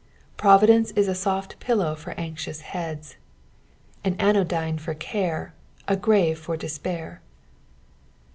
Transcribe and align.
Providence 0.35 0.89
is 0.95 1.07
a 1.07 1.13
soft 1.13 1.59
pillow 1.59 1.93
for 1.93 2.15
anicious 2.19 2.61
heads, 2.61 3.17
an 4.03 4.15
anodyne 4.15 4.79
for 4.79 4.95
care, 4.95 5.53
a 5.87 5.95
grave 5.95 6.39
for 6.39 6.57
despair. 6.57 7.21